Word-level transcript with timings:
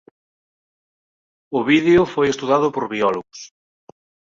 O 1.57 1.59
vídeo 1.71 2.01
foi 2.13 2.27
estudado 2.29 2.67
por 2.75 2.85
biólogos. 2.93 3.39